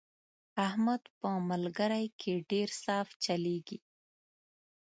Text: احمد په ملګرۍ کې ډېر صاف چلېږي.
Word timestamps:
احمد 0.67 1.01
په 1.19 1.29
ملګرۍ 1.49 2.05
کې 2.19 2.33
ډېر 2.49 2.69
صاف 2.83 3.07
چلېږي. 3.23 3.77